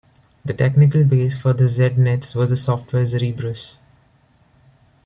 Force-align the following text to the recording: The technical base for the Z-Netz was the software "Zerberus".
The 0.43 0.55
technical 0.55 1.03
base 1.03 1.37
for 1.37 1.53
the 1.53 1.67
Z-Netz 1.67 2.33
was 2.33 2.49
the 2.49 2.57
software 2.57 3.03
"Zerberus". 3.03 3.75